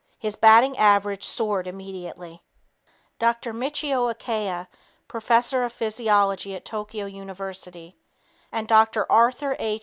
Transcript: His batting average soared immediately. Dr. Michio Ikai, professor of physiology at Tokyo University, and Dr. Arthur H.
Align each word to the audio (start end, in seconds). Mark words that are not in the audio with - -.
His 0.17 0.35
batting 0.35 0.75
average 0.79 1.23
soared 1.23 1.67
immediately. 1.67 2.41
Dr. 3.19 3.53
Michio 3.53 4.11
Ikai, 4.11 4.65
professor 5.07 5.63
of 5.63 5.73
physiology 5.73 6.55
at 6.55 6.65
Tokyo 6.65 7.05
University, 7.05 7.99
and 8.51 8.67
Dr. 8.67 9.05
Arthur 9.11 9.55
H. 9.59 9.79